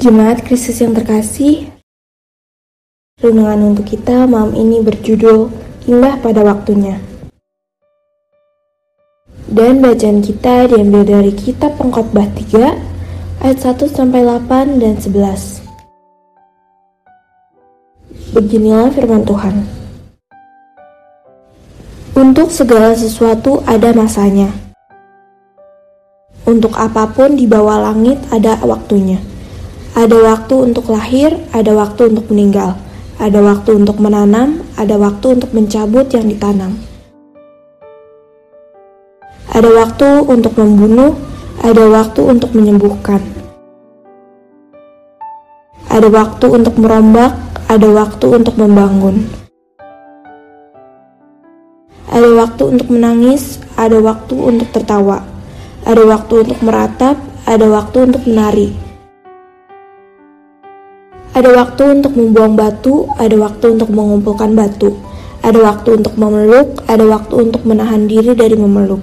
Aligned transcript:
Jemaat 0.00 0.48
Kristus 0.48 0.80
yang 0.80 0.96
terkasih, 0.96 1.68
renungan 3.20 3.76
untuk 3.76 3.84
kita 3.84 4.24
malam 4.24 4.56
ini 4.56 4.80
berjudul 4.80 5.52
Indah 5.84 6.16
pada 6.24 6.40
Waktunya. 6.40 6.96
Dan 9.44 9.84
bacaan 9.84 10.24
kita 10.24 10.72
diambil 10.72 11.04
dari 11.04 11.36
kitab 11.36 11.76
Pengkhotbah 11.76 12.32
3 12.32 13.44
ayat 13.44 13.58
1 13.60 13.92
sampai 13.92 14.24
8 14.24 14.80
dan 14.80 14.96
11. 14.96 15.68
Beginilah 18.32 18.88
firman 18.96 19.28
Tuhan. 19.28 19.68
Untuk 22.16 22.48
segala 22.48 22.96
sesuatu 22.96 23.60
ada 23.68 23.92
masanya. 23.92 24.48
Untuk 26.48 26.72
apa 26.80 27.04
pun 27.12 27.36
di 27.36 27.44
bawah 27.44 27.92
langit 27.92 28.16
ada 28.32 28.56
waktunya 28.64 29.29
ada 30.00 30.16
waktu 30.16 30.72
untuk 30.72 30.88
lahir, 30.88 31.36
ada 31.52 31.76
waktu 31.76 32.08
untuk 32.08 32.32
meninggal, 32.32 32.72
ada 33.20 33.36
waktu 33.44 33.84
untuk 33.84 34.00
menanam, 34.00 34.64
ada 34.80 34.96
waktu 34.96 35.36
untuk 35.36 35.52
mencabut 35.52 36.08
yang 36.08 36.24
ditanam. 36.24 36.72
Ada 39.52 39.68
waktu 39.68 40.24
untuk 40.24 40.56
membunuh, 40.56 41.20
ada 41.60 41.84
waktu 41.84 42.20
untuk 42.32 42.48
menyembuhkan. 42.56 43.20
Ada 45.92 46.08
waktu 46.08 46.46
untuk 46.48 46.80
merombak, 46.80 47.36
ada 47.68 47.88
waktu 47.92 48.26
untuk 48.40 48.56
membangun. 48.56 49.28
Ada 52.08 52.30
waktu 52.40 52.62
untuk 52.72 52.88
menangis, 52.88 53.60
ada 53.76 54.00
waktu 54.00 54.32
untuk 54.32 54.72
tertawa. 54.72 55.28
Ada 55.84 56.08
waktu 56.08 56.48
untuk 56.48 56.58
meratap, 56.64 57.20
ada 57.44 57.66
waktu 57.68 57.98
untuk 58.08 58.24
menari 58.24 58.89
ada 61.30 61.46
waktu 61.54 62.02
untuk 62.02 62.18
membuang 62.18 62.58
batu, 62.58 63.06
ada 63.14 63.38
waktu 63.38 63.78
untuk 63.78 63.94
mengumpulkan 63.94 64.50
batu, 64.50 64.98
ada 65.46 65.62
waktu 65.62 66.02
untuk 66.02 66.18
memeluk, 66.18 66.82
ada 66.90 67.06
waktu 67.06 67.34
untuk 67.38 67.62
menahan 67.62 68.10
diri 68.10 68.34
dari 68.34 68.58
memeluk. 68.58 68.98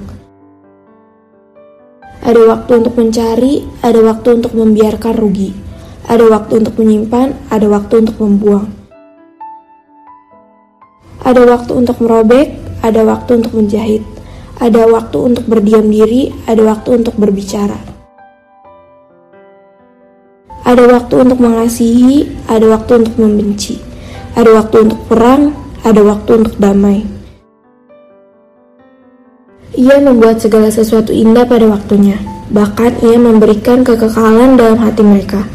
Ada 2.28 2.44
waktu 2.44 2.72
untuk 2.84 3.00
mencari, 3.00 3.64
ada 3.80 4.04
waktu 4.04 4.44
untuk 4.44 4.52
membiarkan 4.60 5.16
rugi, 5.16 5.56
ada 6.12 6.28
waktu 6.28 6.68
untuk 6.68 6.76
menyimpan, 6.76 7.32
ada 7.48 7.68
waktu 7.72 7.94
untuk 8.04 8.16
membuang. 8.20 8.68
Ada 11.24 11.48
waktu 11.48 11.72
untuk 11.80 11.96
merobek, 12.04 12.60
ada 12.84 13.08
waktu 13.08 13.32
untuk 13.40 13.56
menjahit, 13.56 14.04
ada 14.60 14.84
waktu 14.84 15.18
untuk 15.32 15.48
berdiam 15.48 15.88
diri, 15.88 16.36
ada 16.44 16.60
waktu 16.60 16.90
untuk 16.92 17.16
berbicara. 17.16 17.97
Ada 20.68 20.84
waktu 20.84 21.24
untuk 21.24 21.40
mengasihi, 21.40 22.28
ada 22.52 22.68
waktu 22.68 23.00
untuk 23.00 23.16
membenci, 23.16 23.80
ada 24.36 24.52
waktu 24.52 24.84
untuk 24.84 25.00
perang, 25.08 25.56
ada 25.88 26.04
waktu 26.04 26.44
untuk 26.44 26.60
damai. 26.60 27.08
Ia 29.80 30.04
membuat 30.04 30.44
segala 30.44 30.68
sesuatu 30.68 31.16
indah 31.16 31.48
pada 31.48 31.72
waktunya, 31.72 32.20
bahkan 32.52 32.92
ia 33.00 33.16
memberikan 33.16 33.88
kekekalan 33.88 34.60
dalam 34.60 34.76
hati 34.84 35.08
mereka. 35.08 35.48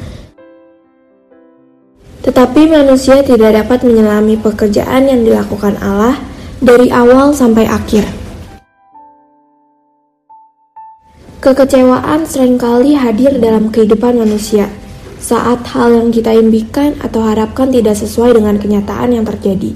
Tetapi 2.25 2.73
manusia 2.73 3.21
tidak 3.21 3.53
dapat 3.53 3.85
menyelami 3.85 4.41
pekerjaan 4.41 5.13
yang 5.13 5.29
dilakukan 5.29 5.77
Allah 5.85 6.17
dari 6.65 6.89
awal 6.89 7.37
sampai 7.37 7.69
akhir. 7.69 8.09
Kekecewaan 11.45 12.25
sering 12.25 12.57
kali 12.57 12.97
hadir 12.97 13.37
dalam 13.37 13.69
kehidupan 13.69 14.17
manusia 14.17 14.73
saat 15.23 15.63
hal 15.71 15.95
yang 15.95 16.11
kita 16.11 16.35
impikan 16.35 16.99
atau 16.99 17.23
harapkan 17.23 17.71
tidak 17.71 17.95
sesuai 17.95 18.43
dengan 18.43 18.59
kenyataan 18.59 19.15
yang 19.15 19.23
terjadi. 19.23 19.71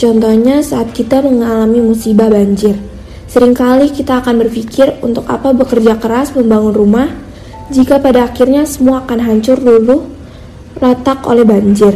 Contohnya 0.00 0.64
saat 0.64 0.96
kita 0.96 1.20
mengalami 1.20 1.84
musibah 1.84 2.32
banjir. 2.32 2.80
Seringkali 3.28 3.92
kita 3.92 4.24
akan 4.24 4.40
berpikir 4.48 4.96
untuk 5.04 5.28
apa 5.28 5.52
bekerja 5.52 6.00
keras 6.00 6.32
membangun 6.32 6.72
rumah 6.72 7.08
jika 7.68 8.00
pada 8.00 8.24
akhirnya 8.24 8.64
semua 8.64 9.04
akan 9.04 9.20
hancur 9.20 9.60
luluh 9.60 10.08
ratak 10.80 11.20
oleh 11.28 11.44
banjir. 11.44 11.92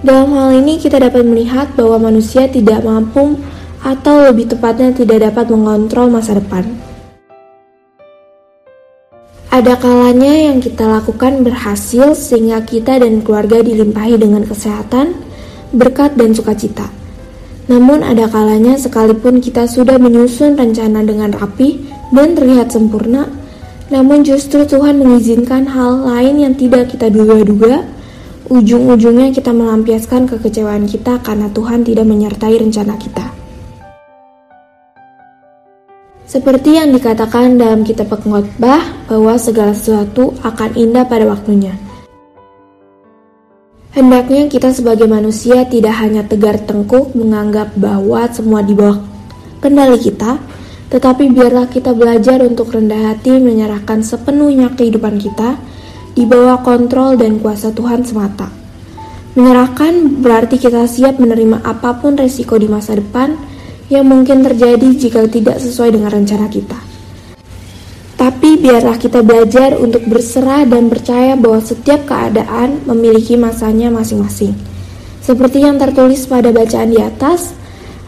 Dalam 0.00 0.32
hal 0.32 0.56
ini 0.56 0.80
kita 0.80 0.96
dapat 0.96 1.20
melihat 1.20 1.68
bahwa 1.76 2.08
manusia 2.08 2.48
tidak 2.48 2.80
mampu 2.80 3.36
atau 3.84 4.24
lebih 4.24 4.48
tepatnya 4.48 4.96
tidak 4.96 5.30
dapat 5.30 5.52
mengontrol 5.52 6.08
masa 6.08 6.40
depan. 6.40 6.87
Ada 9.48 9.80
kalanya 9.80 10.52
yang 10.52 10.60
kita 10.60 10.84
lakukan 10.84 11.40
berhasil 11.40 12.12
sehingga 12.12 12.60
kita 12.68 13.00
dan 13.00 13.24
keluarga 13.24 13.64
dilimpahi 13.64 14.20
dengan 14.20 14.44
kesehatan, 14.44 15.16
berkat 15.72 16.20
dan 16.20 16.36
sukacita. 16.36 16.92
Namun 17.68 18.04
ada 18.04 18.28
kalanya 18.28 18.76
sekalipun 18.76 19.40
kita 19.40 19.64
sudah 19.64 19.96
menyusun 19.96 20.56
rencana 20.56 21.00
dengan 21.00 21.32
rapi 21.32 21.80
dan 22.12 22.36
terlihat 22.36 22.72
sempurna, 22.72 23.28
namun 23.88 24.20
justru 24.20 24.68
Tuhan 24.68 25.00
mengizinkan 25.00 25.64
hal 25.64 26.04
lain 26.04 26.44
yang 26.44 26.54
tidak 26.56 26.92
kita 26.92 27.08
duga-duga, 27.08 27.88
ujung-ujungnya 28.52 29.32
kita 29.32 29.52
melampiaskan 29.52 30.28
kekecewaan 30.28 30.84
kita 30.88 31.20
karena 31.24 31.48
Tuhan 31.52 31.88
tidak 31.88 32.04
menyertai 32.04 32.56
rencana 32.60 33.00
kita. 33.00 33.37
Seperti 36.28 36.76
yang 36.76 36.92
dikatakan 36.92 37.56
dalam 37.56 37.88
kitab 37.88 38.12
pengkhotbah 38.12 39.08
bahwa 39.08 39.40
segala 39.40 39.72
sesuatu 39.72 40.36
akan 40.44 40.76
indah 40.76 41.08
pada 41.08 41.24
waktunya. 41.24 41.72
Hendaknya 43.96 44.44
kita 44.52 44.68
sebagai 44.76 45.08
manusia 45.08 45.64
tidak 45.64 45.96
hanya 46.04 46.20
tegar 46.28 46.60
tengkuk 46.60 47.16
menganggap 47.16 47.72
bahwa 47.80 48.28
semua 48.28 48.60
di 48.60 48.76
bawah 48.76 49.00
kendali 49.64 49.96
kita, 49.96 50.36
tetapi 50.92 51.32
biarlah 51.32 51.64
kita 51.72 51.96
belajar 51.96 52.44
untuk 52.44 52.76
rendah 52.76 53.08
hati 53.08 53.40
menyerahkan 53.40 54.04
sepenuhnya 54.04 54.76
kehidupan 54.76 55.16
kita 55.16 55.56
di 56.12 56.28
bawah 56.28 56.60
kontrol 56.60 57.16
dan 57.16 57.40
kuasa 57.40 57.72
Tuhan 57.72 58.04
semata. 58.04 58.52
Menyerahkan 59.32 60.20
berarti 60.20 60.60
kita 60.60 60.84
siap 60.84 61.16
menerima 61.16 61.64
apa 61.64 61.96
pun 61.96 62.20
resiko 62.20 62.60
di 62.60 62.68
masa 62.68 63.00
depan 63.00 63.32
yang 63.88 64.04
mungkin 64.04 64.44
terjadi 64.44 64.88
jika 64.96 65.24
tidak 65.28 65.60
sesuai 65.60 65.96
dengan 65.96 66.12
rencana 66.12 66.48
kita. 66.48 66.76
Tapi 68.18 68.58
biarlah 68.58 68.98
kita 68.98 69.22
belajar 69.22 69.78
untuk 69.78 70.02
berserah 70.10 70.66
dan 70.66 70.90
percaya 70.90 71.38
bahwa 71.38 71.62
setiap 71.62 72.02
keadaan 72.04 72.82
memiliki 72.84 73.38
masanya 73.38 73.94
masing-masing. 73.94 74.58
Seperti 75.22 75.62
yang 75.62 75.78
tertulis 75.78 76.26
pada 76.26 76.50
bacaan 76.50 76.90
di 76.90 76.98
atas, 76.98 77.54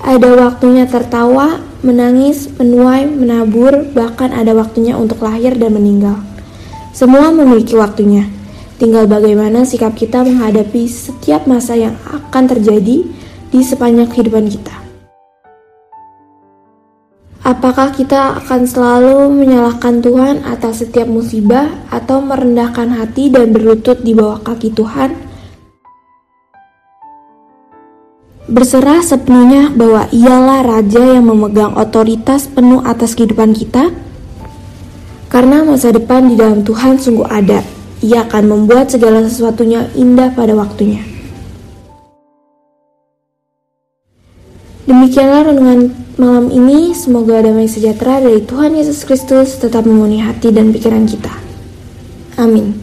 ada 0.02 0.32
waktunya 0.34 0.88
tertawa, 0.88 1.62
menangis, 1.86 2.50
menuai, 2.58 3.06
menabur, 3.06 3.86
bahkan 3.92 4.32
ada 4.32 4.50
waktunya 4.56 4.96
untuk 4.96 5.22
lahir 5.22 5.54
dan 5.54 5.76
meninggal. 5.76 6.18
Semua 6.90 7.30
memiliki 7.30 7.78
waktunya. 7.78 8.26
Tinggal 8.80 9.06
bagaimana 9.06 9.62
sikap 9.68 9.94
kita 9.94 10.24
menghadapi 10.24 10.88
setiap 10.88 11.44
masa 11.44 11.76
yang 11.76 11.94
akan 12.08 12.48
terjadi 12.48 13.04
di 13.52 13.60
sepanjang 13.60 14.08
kehidupan 14.08 14.48
kita. 14.48 14.79
Apakah 17.50 17.90
kita 17.90 18.38
akan 18.38 18.62
selalu 18.62 19.42
menyalahkan 19.42 19.98
Tuhan 19.98 20.46
atas 20.46 20.86
setiap 20.86 21.10
musibah 21.10 21.66
atau 21.90 22.22
merendahkan 22.22 22.94
hati 22.94 23.26
dan 23.26 23.50
berlutut 23.50 24.06
di 24.06 24.14
bawah 24.14 24.38
kaki 24.38 24.70
Tuhan? 24.70 25.10
Berserah 28.46 29.02
sepenuhnya 29.02 29.74
bahwa 29.74 30.06
ialah 30.14 30.62
Raja 30.62 31.18
yang 31.18 31.26
memegang 31.26 31.74
otoritas 31.74 32.46
penuh 32.46 32.86
atas 32.86 33.18
kehidupan 33.18 33.50
kita? 33.50 33.90
Karena 35.26 35.66
masa 35.66 35.90
depan 35.90 36.30
di 36.30 36.38
dalam 36.38 36.62
Tuhan 36.62 37.02
sungguh 37.02 37.26
ada. 37.26 37.66
Ia 37.98 38.30
akan 38.30 38.46
membuat 38.46 38.94
segala 38.94 39.26
sesuatunya 39.26 39.90
indah 39.98 40.30
pada 40.38 40.54
waktunya. 40.54 41.09
Demikianlah 44.90 45.46
renungan 45.46 45.94
malam 46.18 46.50
ini. 46.50 46.90
Semoga 46.98 47.38
damai 47.38 47.70
sejahtera 47.70 48.18
dari 48.18 48.42
Tuhan 48.42 48.74
Yesus 48.74 49.06
Kristus 49.06 49.54
tetap 49.62 49.86
memenuhi 49.86 50.18
hati 50.18 50.50
dan 50.50 50.74
pikiran 50.74 51.06
kita. 51.06 51.30
Amin. 52.34 52.74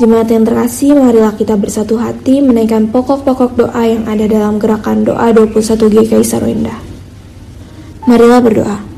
Jemaat 0.00 0.32
yang 0.32 0.48
terkasih, 0.48 0.96
marilah 0.96 1.36
kita 1.36 1.60
bersatu 1.60 2.00
hati 2.00 2.40
menaikkan 2.40 2.88
pokok-pokok 2.88 3.60
doa 3.60 3.82
yang 3.84 4.08
ada 4.08 4.24
dalam 4.24 4.56
gerakan 4.56 5.04
doa 5.04 5.28
21 5.36 5.52
GKI 5.76 6.24
Sarwenda. 6.24 6.72
Marilah 8.08 8.40
berdoa. 8.40 8.89